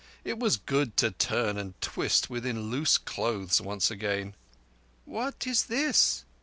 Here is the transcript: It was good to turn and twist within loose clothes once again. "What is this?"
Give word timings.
It 0.23 0.39
was 0.39 0.57
good 0.57 0.97
to 0.97 1.11
turn 1.11 1.59
and 1.59 1.79
twist 1.79 2.27
within 2.27 2.71
loose 2.71 2.97
clothes 2.97 3.61
once 3.61 3.91
again. 3.91 4.33
"What 5.05 5.45
is 5.45 5.65
this?" 5.65 6.25